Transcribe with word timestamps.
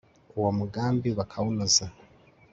uwo 0.37 0.49
mugambi 0.59 1.09
bakawunoza 1.17 1.85